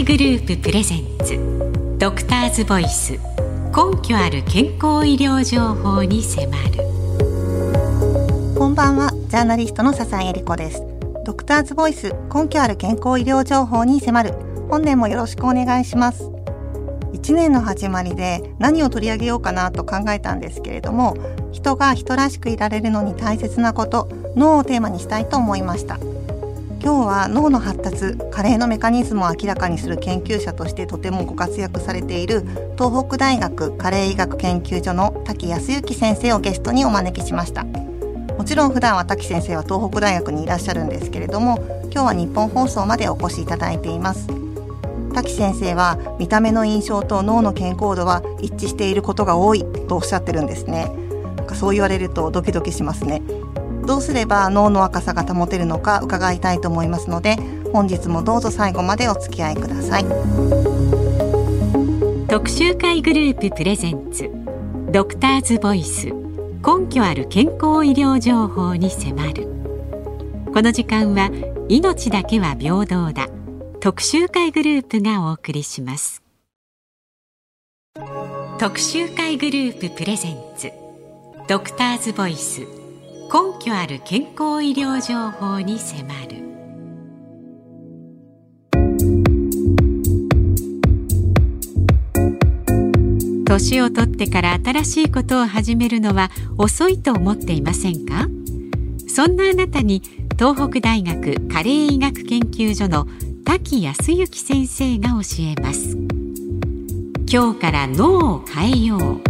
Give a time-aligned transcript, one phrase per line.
[0.00, 1.38] 会グループプレゼンツ。
[1.98, 3.12] ドクターズボイス。
[3.12, 3.18] 根
[4.02, 6.62] 拠ある健康医療情報に迫る。
[8.56, 9.10] こんばんは。
[9.28, 10.82] ジャーナリストの笹井恵理子です。
[11.26, 12.14] ドクターズボイス。
[12.34, 14.32] 根拠ある健康医療情報に迫る。
[14.70, 16.30] 本年もよろしくお願いします。
[17.12, 21.14] 1年の始まりで何を取り上げようかなと考えたんですけれども
[21.52, 25.98] 人が人らしくいられるのに大切なこと脳をテーマにしたいと思いました。
[26.82, 32.40] 今日は脳の発達加齢のメカニズムを明らかにする研究者としてとてもご活躍されている
[32.78, 37.64] 東北大学加齢医学研究所の滝康之先生をゲストにお招きしました。
[37.64, 41.58] もちろん普段は滝先生は東北大学にいらっしゃるんですけれども
[41.92, 44.26] 今日は日本放送までお越しいただいています。
[45.12, 50.90] 滝先生は見た目の印象と脳の健康度は一致していることが多いとおっしゃってるんですね。
[51.54, 53.20] そう言われるとドキドキしますね。
[53.90, 57.34] どうすれば脳の若さが保てるのか伺いたいと思いますので
[57.72, 60.04] 本日もどうぞ最後までお付き合いください。
[62.28, 64.30] 特集会グループプレゼンツ
[64.92, 69.48] ドクターズボイス根拠ある健康医療情報に迫る。
[70.54, 71.28] この時間は
[71.68, 73.26] 命だけは平等だ
[73.80, 76.22] 特集会グループがお送りします。
[78.60, 80.70] 特集会グループプレゼンツ
[81.48, 82.79] ドクターズボイス。
[83.32, 86.40] 根拠ある健康医療情報に迫る。
[93.44, 98.26] 年を取ってから新しいことを始めるのは遅いと思っていませんか？
[99.06, 100.02] そんなあなたに
[100.36, 103.06] 東北大学加齢医学研究所の
[103.44, 105.96] 滝康之先生が教えます。
[107.32, 109.29] 今日から脳を変えよう。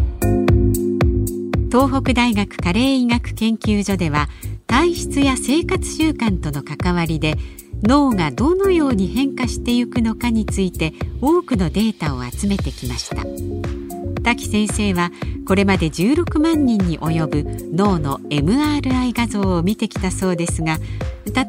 [1.70, 4.28] 東北大学加齢医学研究所では
[4.66, 7.36] 体質や生活習慣との関わりで
[7.84, 13.24] 脳がどのように変化していくのかについて多くのデータを集めてきました。
[14.20, 15.12] 滝先生は
[15.46, 20.78] これまで16万人に及ぶ脳の MRI 画像を見てきたそうですが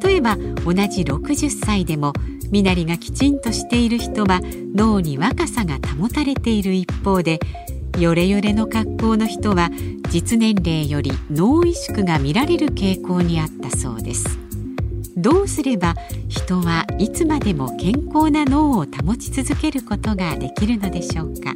[0.04, 2.14] 例えば同じ60歳でも
[2.50, 4.40] 身なりがきちんとしている人は
[4.74, 7.40] 脳に若さが保たれている一方で
[8.02, 9.70] ヨレヨレの格好の人は
[10.10, 14.40] 実年齢より脳萎縮が見られる傾向にあったそうです。
[15.16, 15.94] どうすれば
[16.28, 21.54] 人はいつまでも健康な脳を保ち続けることができるのでしょうか？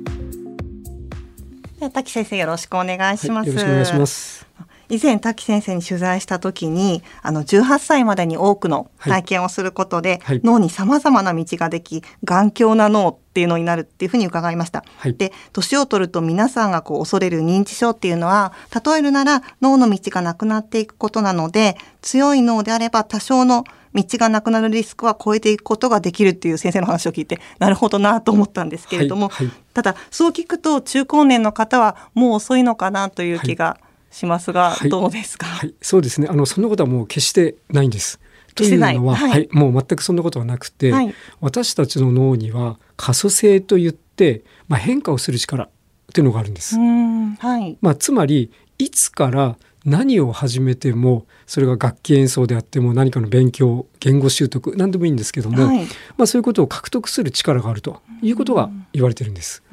[1.90, 4.46] 滝先生よろしくお願いします、はい、よろしくお願いします。
[4.88, 14.86] 以前滝先生に取材した時にあの18歳までに多くの体験をすることで、はい、脳にさまざまな道ができ頑強な脳っていうのになるっていうふうに伺いました。
[14.98, 27.42] はい、で年を取ると皆さんがこう恐れる認知症っていうのは例えるなら脳の道がなくなっていくことなので強い脳であれば多少の道がなくなるリスクは超えていくことができるっていう先生の話を聞いて。
[27.60, 33.78] なるほどなと思ったんですけれども、はいはい、ただそう聞くと中高年の方はもう遅いのかなという気が
[34.12, 36.30] しますが、はい、どうですか、はい、そうですね。
[36.30, 38.22] あのそんなことはもう決してないんです。
[38.56, 45.70] というのは、はい、はい、もう全くそんなことはなくて、はい、私たちの脳には可塑性といって、まあ、変化をする力
[46.14, 46.78] というのがあるんです。
[46.78, 47.78] はい。
[47.82, 55.86] まあ、つまりいつから何を始めてもそれが楽器演奏であっても何かの勉強言語習得何でもいいんですけども、はい、
[56.18, 59.64] まあ、そういうことを獲得する力があるということが言われてるんです。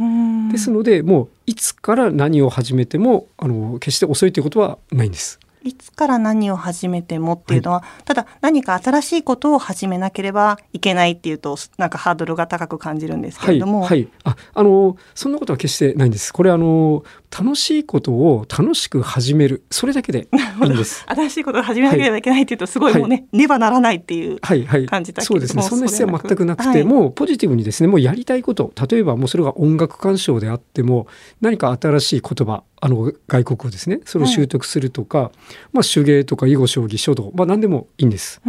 [0.53, 5.41] ですのでもういつから何を始めてもあの決して遅いということはないんです。
[5.65, 16.33] いつから何を始めてもっていうのは、はい、ただ何か新しいことを始めなければいけないっていうとなんかハードルが高く感じるんですけれども、はい、はい、ああのそんなことは決してないんです。
[16.33, 19.65] これあの楽しいことを楽しく始める。
[19.71, 20.29] それだけで
[20.63, 21.03] いいんです。
[21.09, 25.63] 新しいことを始めなければいけないっていうと、すごいもうね、ねばならないっていう感じだけそうですね。
[25.63, 31.07] そんな必要は全くなくて、もうポジティブにですね、もうやりたいこと、例えばもうそれが音楽鑑賞であっても
[31.41, 34.01] 何か新しい言葉あの外国語ですね。
[34.05, 35.31] それを習得するとか、はい、
[35.73, 38.43] まあ、手芸とか囲碁将棋書道、まあ、何でもいいんです。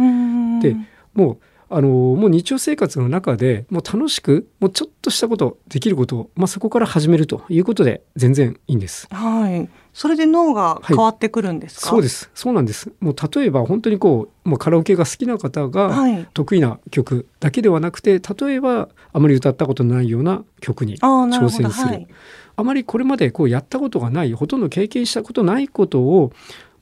[0.60, 0.76] で
[1.14, 1.38] もう
[1.76, 9.08] あのもう日常生活の中でもう楽しくもうちょっとしたことできることを、まあ、そこから始めるということで全然いいんです。
[9.10, 9.68] はい。
[9.92, 12.30] それで脳が変わってくるんですか、はい、そうです。
[12.32, 12.92] そうなんです。
[13.00, 15.92] もう例えば本当にこうもうカラオケが好きな方が
[16.32, 21.88] 得意な曲だけではなくて、例えばあまり歌ったことのないような曲に挑戦する。
[21.88, 22.06] はい、
[22.54, 26.32] あまりこれまでこうやったことがないほとんど経験したことないことを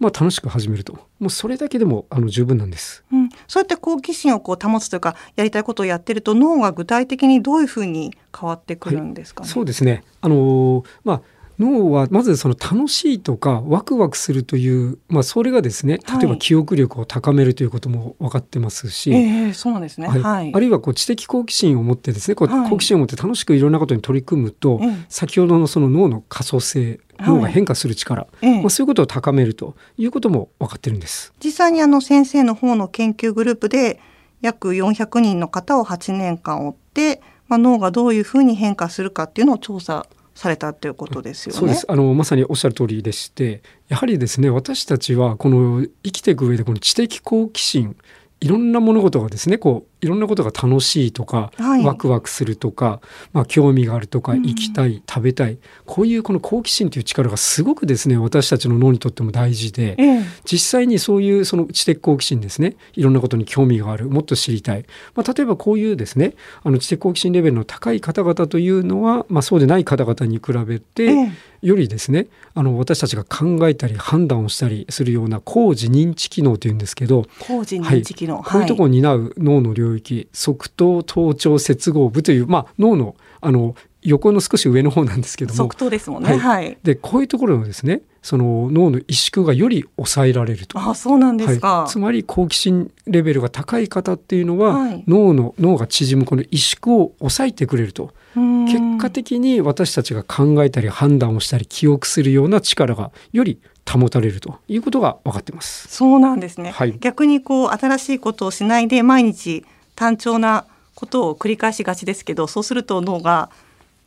[0.02, 0.94] まあ、楽しく始めると。
[1.18, 9.46] もうそれだけでもあの十分なんです、うん、そうやって好奇心をこう保つというかやりたいことをやってると脳が具体的にどういうふうに変わってくるんですか、ね？
[9.46, 10.02] はい、そうですね。
[10.20, 11.22] あのまあ
[11.62, 31.32] 脳はまずその楽しいとかワクワクするという、まあ、それがですね例えば記憶力を高めるということも分かってますし、はい、えー、そうなんですね、はい、はい、あるいはこう知的好奇心を持ってですねこう、好奇心を持って楽しくいろんなことに取り組むと、先ほどのその脳の可塑性脳が変化する力、まあ、そういうことを高めるということも分かってるんです。
[31.42, 34.00] 実際にあの先生の方の研究グループで
[34.40, 41.58] 約400人の方を8年間追って、まあ、脳がどういうふうに変化するかっていうのを調査されたということですよね。
[41.58, 47.96] そうですあのまさにおっしゃる通りでしてやはりですね私たちはこの生きていく上でこの知的好奇心
[48.40, 53.00] いろんな物事がですねこういろんなことが楽しいとか、はい、ワクワクするとか、
[53.32, 64.84] まあ、興味があるとか、行きたい食べたいこういうこの好奇心という力がすごくですね私たちの脳にとっても大事で、ええ、実際にそういうその知的好奇心ですねいろんなことに興味があるもっと知りたい、
[65.14, 66.34] まあ、例えばこういうですね
[66.64, 71.32] あの知的好奇心レベルの高い方々というのは、まあ、そうでない方々に比べて、え
[71.62, 79.91] よりですねあの私たちが考えたり判断をしたりするような高次認知機能というんですけど高次認知機能、はい、こういうところを担う脳の領域
[80.32, 85.56] 側頭頭頂接合部という、まあ、脳のあの横の少し上の方なんですけども。
[85.56, 90.78] 側頭ですもんね、はい、でこういうところのですねその脳の萎縮がより抑えられると。
[90.78, 98.12] あそうなんですか、はい、つまり好奇心レベルが高い方っていうのは、はい、脳の脳が縮むこの萎縮を抑えてくれると。
[98.34, 104.58] 結果的に私たちが考えたり判断をしたり記憶するような力がより保たれると。
[104.68, 105.88] いうことが分かってます。
[105.88, 106.70] そうなんですね。
[106.70, 109.66] はい、逆にこう新しいことをしないで毎日
[110.02, 110.64] 単調な
[110.96, 113.50] ことを繰り返しがちですけど、そうすると脳が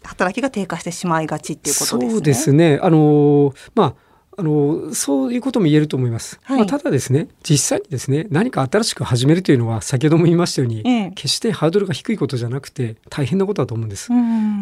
[0.04, 2.12] 働きが低下してしまいがちっていうことですね。
[2.12, 2.80] そうですね。
[2.82, 3.96] あのまあ
[4.38, 14.10] あのそういうことも言えると思います、はい、まあ、ただですね実際にですね何か新しく始めるというのは先ほども言いましたように、ええ、決してハードルが低いことじゃなくて大変なことだと思うんです、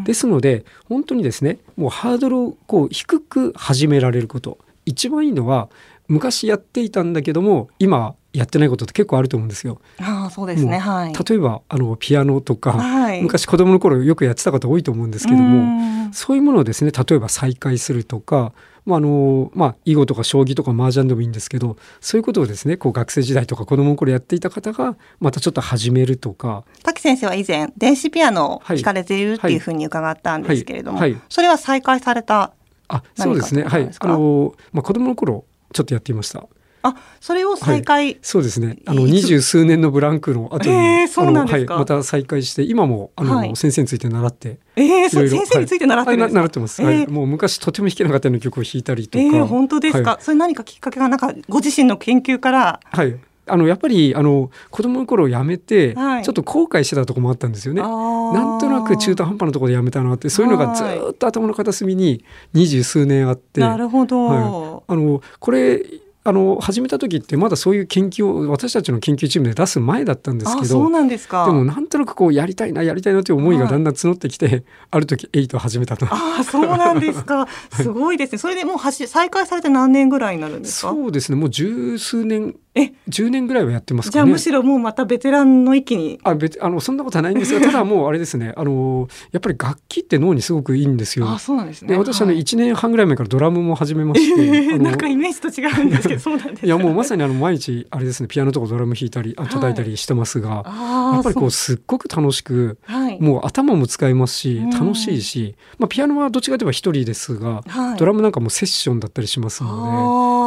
[0.06, 4.60] ですので本当にですねもうハードルをこう低く始められること。
[4.86, 5.70] 一番いいのは
[6.08, 9.80] 昔やっていたんだけども今やってないことって結構あると思うんですよ。
[10.00, 18.52] あそうですね、はい、例えばあのピアノとか、はい、昔子供の頃よくやってた方多いと思うんですけどもそういうものをですね例えば再開するとか
[18.86, 26.66] まああのまあ、囲碁とか将棋とか麻雀でもいいんですけどそういうことをですねこう学生時代とか子供の頃やっていた方がまたちょっと始めるとか。
[26.84, 31.14] 滝先生は以前電子ピアノを弾かれているっていうふうに伺ったんですけれども、はい。
[31.14, 32.52] はい、それは再開された
[32.90, 33.64] あそうですね。
[33.64, 33.90] はい。
[34.00, 36.46] あの、まあ、子供の頃ちょっとやっていました。
[36.84, 38.78] あ、それを再開、はい、そうですね。
[38.86, 47.08] あの二十数年のブランクの後に、えー、そうなんはい、また再開して今もあの、はい、先生について習って、えー、そう先生について習って習ってます、えー、はい。
[47.08, 52.80] もう昔とても弾けなかったような曲を弾いたりとか、えー、本当ですか、それ何かきっかけがなんかご自身の研究から？
[52.84, 53.18] はい。
[53.46, 57.82] あのやっぱりあの子供の頃やめて、はい、ちょっと後悔してたとこもあったんですよね。
[57.82, 63.60] なんとなく中途半端なところでやめたなってそういうのがずっと頭の片隅に二十数年あって。
[63.60, 64.26] なるほど。
[64.28, 65.84] はい、あのこれ
[66.26, 71.46] あの始めた時ってまだそういう研究を私たちの研究チームで出す前だったんですけどそうなんですか。
[71.46, 76.08] でもなんとなくこうやりたいなやりたいなという思いがだんだん募ってきて、はい、ある時エイトを始めたと。
[76.10, 77.48] あそうなんですか。
[77.74, 78.38] すごいですね。
[78.38, 80.92] それでもうはし再開されて何年ぐらいになるんですか？
[80.92, 81.38] そうですね。
[81.38, 86.20] もう十数年え？10年ぐらいはやってます、ね、じゃあむしろもうまたベテランの域に。
[86.24, 88.54] あ別あのそんなことはないんですが ただもうあれですね。
[88.56, 91.30] あのやっぱり楽器って脳にすごくいいんですよ。
[91.30, 91.96] あそうなんですね。
[91.98, 107.64] 私はね、はい、1年半ぐらい前からドラムも始めまして、 えー、なんかイメージと違うんですけどそうなんですいやもうまさにあの毎日あれですねピアノとかドラム弾いたりあ叩いたりしてますが、 はい、やっぱりこうすっごく楽しく、はい、もう頭も使いますし楽しいし、まあ、ピアノはどっちかといえば一人ですが、
[107.98, 109.70] ドラムなんかもセッションだったりしますの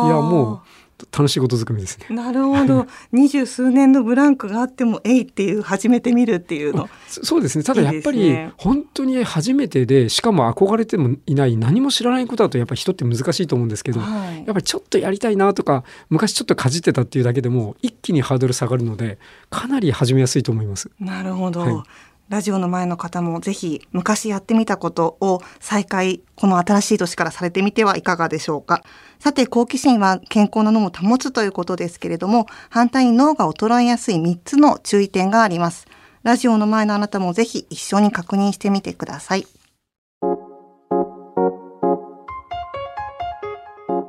[0.03, 0.76] でいやもう。
[1.13, 2.17] 楽しいことづくめですね。
[2.17, 2.87] なるほど。
[3.13, 6.89] 二十数年のブランクがあっても、えいっていう初めて見るっていうの。
[7.09, 7.65] そうですね。
[7.65, 19.19] ただやっぱり本当に初めてで、しかも憧れてもいない何も知らないことだとやっぱり人って難しいと思うんですけど、はい、やっぱりちょっとやりたいなとか、昔ちょっとかじってたっていうだけでも一気にハードル下がるので、
[19.51, 20.91] かなり始めやすいと思います。
[20.99, 21.61] なるほど。
[21.61, 21.83] はい
[22.29, 28.83] ラジオの前の方もぜひ昔やってみたことを再開この新しい年からされてみてはいかがでしょうか。
[29.21, 35.87] さて好奇心は健康な脳を保つということですけれども反対に脳が衰えやすい3つの注意点があります。
[36.25, 39.47] ラジオの前のあなたもぜひ一緒に確認してみてください。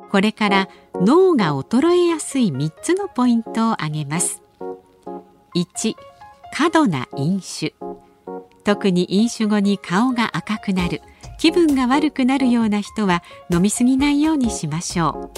[0.10, 4.42] これから脳が衰えやすい3つのポイントを挙げます。
[5.56, 5.96] 1
[6.52, 7.76] 過度な飲酒。
[8.68, 11.02] 特に飲酒後に顔が赤くなる
[11.40, 15.32] 気分が悪くなるような人は飲みすぎないようにしましょ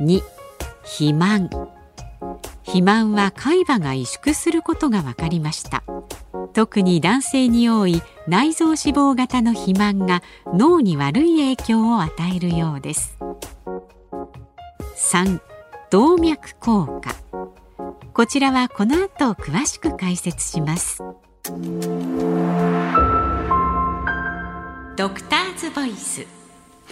[0.00, 0.02] う。
[0.02, 0.22] 2
[0.84, 1.50] 肥満。
[2.62, 5.84] 肥満は海馬が萎縮することが分かりました。
[6.54, 10.22] 特に男性に多い内臓脂肪型の肥満が
[10.54, 13.18] 脳に悪い影響を与えるようです。
[15.12, 15.40] 3
[15.90, 17.14] 動脈硬化。
[18.14, 21.02] こちらはこの後詳しく解説します。
[21.48, 21.54] ド
[25.08, 26.26] クターズボイス。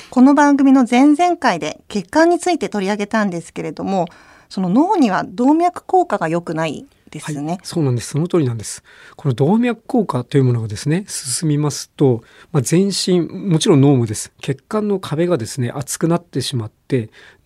[0.09, 4.07] この番組の前々回で血管について取り上げたんですけれども
[4.49, 8.13] その脳には動脈硬化が良くないですね、はい、そうなんです。
[8.13, 8.83] その通りなんです。
[9.15, 14.33] この動脈硬化というものがですね進みますと、まあ、全身もちろん脳もです。
[14.41, 16.86] 血管の壁がですね厚くなってしまって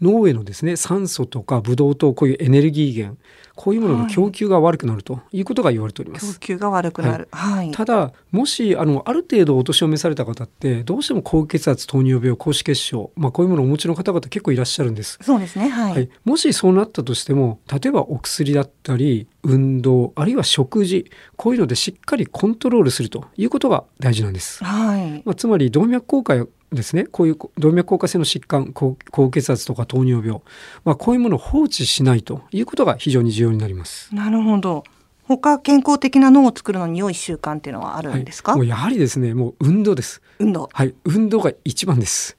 [0.00, 3.18] 脳へのですね酸素とかブドウ糖こういうエネルギー源
[3.60, 6.40] こういうものの供給が悪くなるということが言われております。
[6.40, 7.28] 供給が悪くなる。
[7.30, 7.70] はい。
[7.72, 15.18] ただもしあのある程度お年を召された方ってどうしても高血圧、糖尿病、高脂血症、まあこういうものをお持ちの方々結構いらっしゃるんです。
[15.20, 15.68] そうですね。
[15.68, 15.92] はい。
[15.92, 24.64] はい、もしそうなったとしても、例えばお薬だったり運動あるいは食事こういうのでしっかりコントロールするということが大事なんです。
[24.64, 25.22] はい。
[25.26, 27.04] まあつまり動脈硬化ですね。
[27.04, 28.96] こういう動脈硬化性の疾患高
[29.30, 30.40] 血圧とか糖尿病、
[30.84, 34.14] まあ、こういうものを放置しないということが非常に重要になります。
[34.14, 34.84] なるほど。
[35.24, 40.22] 他健康的な脳を作るのに良い習慣っていうのはあるんですか、はい、もうやはりですねもう運動です。
[40.38, 40.68] 運動。
[40.72, 40.94] はい。
[41.04, 42.36] 運動が一番です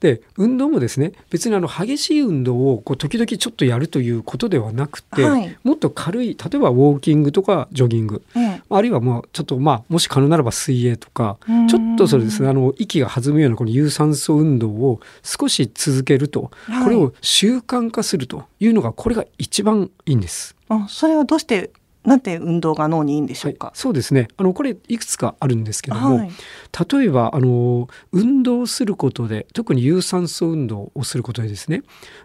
[0.00, 11.38] で運動もですね別にあの激しい運動をこう時々ちょっとやるということではなくて、はい、もっと軽い例えばウォーキングとかジョギング、ええ、あるいはもうちょっとまあもし可能ならば水泳とか
[11.68, 20.54] ちょっとそれですねあの息が弾むようなこの有酸素運動を少し続けると、はい、これを習慣化するというのがこれが一番いいんです。
[20.68, 21.70] あそれはどうして
[22.06, 24.28] なんて運動が脳にいいんでしょうか、はい、そうですね。
[24.36, 26.30] あのこれいくつかあるんですけども、はい、
[26.88, 31.82] 例えばあの運動することで特に有酸素運動をすることでですね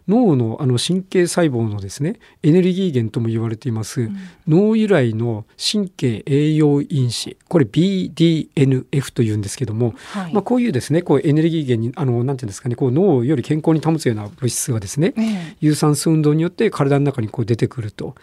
[0.08, 15.14] 脳のあの神経細胞のですねエネルギー源とも言われています、うん、脳由来の神経栄養因子これ BDNF というんですけども、はい、まあ、こういうですねこうエネルギー源にあのなんていうんですかねこう脳より健康に保つような物質がですね、
[15.60, 18.16] 有酸素運動によって体の中にこう出てくると。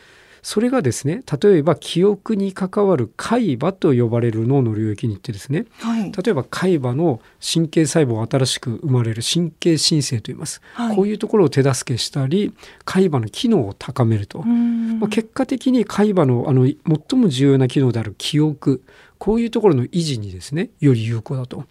[0.49, 12.55] それがですね例えば記憶に関わる海馬と呼ばれる脳の領域に行ってですね、はい、例えば海馬の神経細胞を新しく生まれる神経新生といいます、はい、こういうところを手助けしたり
[12.87, 18.83] 海馬の機能を高めると、まあ、結果的に海馬のあの最も重要な機能である記憶
[19.19, 21.65] こういうところの維持にですねより有効だと、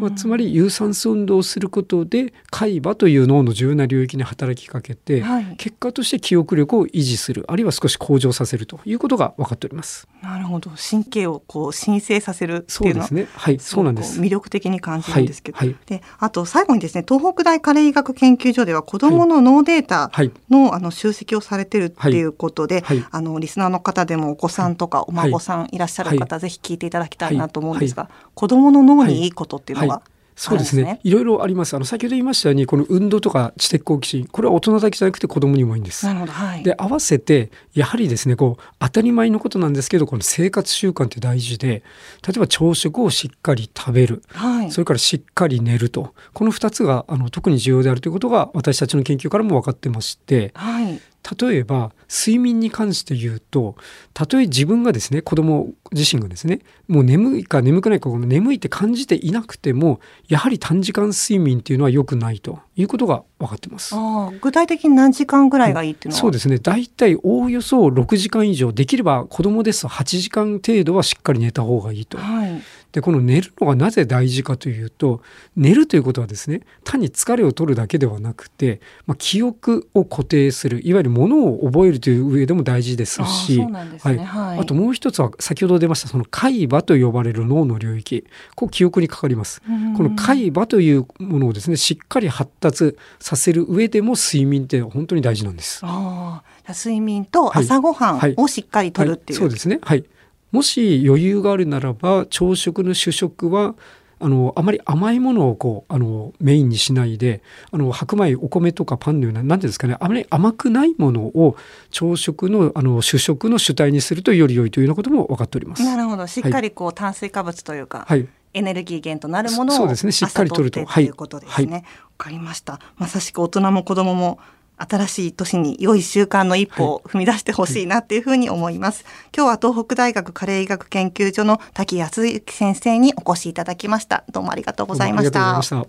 [0.00, 10.08] まあ、つまり有酸素運動をすることで海馬という脳の重要な領域に働きかけて、はい、結果として記憶力を維持するあるいは少し向上させるということが分かっております。
[10.22, 10.70] なるほど。
[10.76, 13.28] 神経をこう申請させるっていうのはそうですね。
[13.32, 14.20] はいそうなんです。
[14.20, 20.10] 魅力的に感じるんですけど、はいはい、であと最後にですね東北大加齢医学研究所では子どもの脳データ
[20.50, 29.26] の,、あの集積をされてるっていうことで、あのリスナーの方でもお子さんとかお孫さんいらっしゃる方、ぜひ聞いていただきたいなと思うんですが、はい、子どもの脳にい。
[29.28, 30.02] いことっていうのは、
[30.36, 31.00] そうですね。
[31.02, 31.74] いろいろあります。
[31.74, 34.26] あの先ほど言いましたようにこの運動とか知的好奇心。
[34.26, 36.04] これは大人だけじゃなくて子供にもいいんです。
[36.04, 36.32] なるほど。
[36.32, 41.82] はい、で合わせてやはりですねこう当たり前のことなんですけどこの生活習慣って大事で
[42.26, 46.12] 例えば朝食をしっかり食べる、はい、それからしっかり寝ると。
[46.34, 51.00] この2つがあの特に重要であるということが私たちの研究からも分かってまして、はい、
[51.40, 53.76] 例えば睡眠に関して言うと
[54.14, 62.60] たとえ自分がですね子供自身がですねもう眠いか眠くないか眠いって感じていなくてもやはり短時間睡眠っていうのは良くないと。
[62.76, 63.94] いうことが分かってます。
[63.96, 66.58] あ具体的に何時間ぐらいがいいっていうのは、そうですね。
[66.58, 69.86] 大体おおよそ6時間以上できれば子供です。
[69.86, 72.18] と8時間程度はしっかり寝た方がいいと。
[72.18, 72.60] はい、
[72.92, 75.22] でこの寝るのがなぜ大事かというと
[75.54, 88.24] 寝るということはですね単に疲れを取るだけではなくて、まあ、記憶を固定するいわゆるものを覚えるという上でも大事ですしあともう一つは先ほど出ましたその海馬と呼ばれる脳の領域。
[88.54, 89.60] こう記憶にかかります。
[89.96, 95.80] この海馬というものをですねしっかり発達させる上でも睡眠って本当に大事なんです。
[95.82, 99.48] あ睡眠と朝ごはんをしっかりとるっていう、はい。
[99.48, 99.78] はい、そうですね。
[99.82, 100.04] はい。
[100.52, 103.74] もし余裕があるならば朝食の主食は
[104.18, 111.56] あのあまり甘いものをこうあのメインにしないであの白米お米とかパンのような何ていうんですかねあまり甘くないものを
[111.90, 115.84] 朝食のあの主食の主体にするとより良いというようなことも分かっております。
[115.84, 116.26] なるほど。
[116.26, 121.72] しっかりこう、はい、炭水化物というか、はい、エネルギー源となるものをそうですねしっかりとるということですね。
[121.72, 121.84] わ、はい、
[122.16, 122.80] かりました。
[122.96, 124.40] まさしく大人も子供も
[124.78, 129.04] 新しい年に良い習慣の一歩を踏み出してほしいなっていうふうに思います。
[129.04, 134.24] はい、今日は東北大学加齢医学研究所の滝康之先生にお越しいただきました。
[134.32, 135.62] どうもありがとうございました。
[135.62, 135.86] した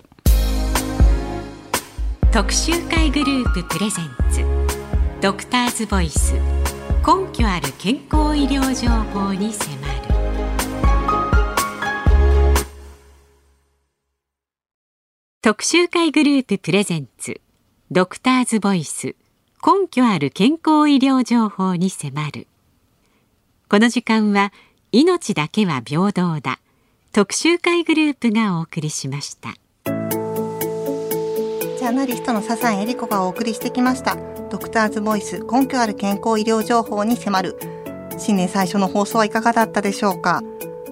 [2.33, 4.41] 特集会グループプレゼンツ
[5.21, 10.06] ドクターズボイス根拠ある健康医療情報に迫る
[15.47, 17.39] 特集会グループプレゼンツ
[17.89, 19.15] ドクターズボイス
[19.65, 22.47] 根拠ある健康医療情報に迫る。
[23.69, 24.51] この時間は
[24.91, 26.59] 命だけは平等だ
[27.13, 29.53] 特集会グループがお送りしました。
[29.85, 34.17] ジャーナリストの笹井恵理子がお送りしてきました。
[34.51, 37.57] ドクターズボイス根拠ある健康医療情報に迫る。
[38.17, 40.43] 新年最初の放送はいかがだったでしょうか？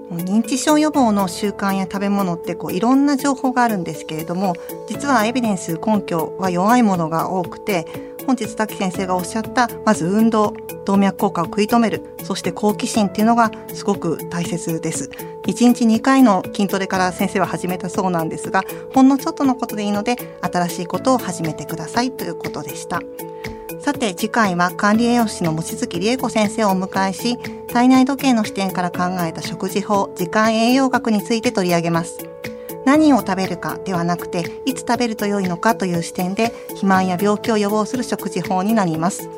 [0.10, 4.54] もう認知症予防の習慣や食べ物ってこういろんな情報があるんですけれども
[4.88, 7.86] 実はエビデンス根拠は弱いものが多くて
[8.26, 10.54] 本日滝先生がおっしゃったまず運動
[10.86, 15.10] 動脈硬化を食い止めるそして好奇心っていうのがすごく大切です。
[15.46, 23.02] 1日2回の筋トレから先生は始めたそうなんですがほんのちょっとのことでいいので新しいことを始めてくださいということでした。
[23.86, 27.38] さて次回は管理栄養士の望月理恵子先生をお迎えし
[27.68, 32.28] 体内時計の視点から考えた食事法時間栄養学について取り上げます。
[32.84, 39.30] 何を食べるかではなくていつ食べると良いのかという視点で肥満や病気を予防する食事法になります。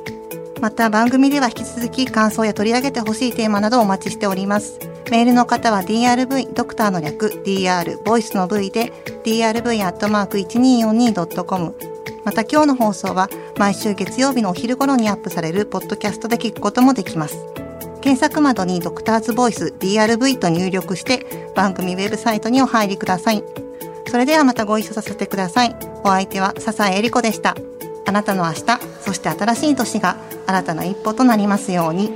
[0.62, 4.80] また番組では引き続き感想や取り上げてほしいテーマなどお待ちしております。
[5.12, 8.94] メールの方は DRV ドクターの略 DR ボイスの V で
[9.26, 11.97] drv.1242.com
[12.28, 17.38] また今日の放送は毎週月曜日のお昼頃にアップされるポッドキャストで聞くこともできます。
[18.02, 23.46] 検索窓にドクターズボイス DRV と入力して番組ウェブサイトにお入りください。
[24.08, 25.76] それではまたご一緒させてください。
[26.04, 27.56] お相手は笹江恵理子でした。
[28.06, 30.18] あなたの明日そして新しい年が
[30.48, 32.12] 新たな一歩となりますように。